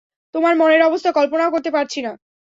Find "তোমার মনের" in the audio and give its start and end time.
0.35-0.81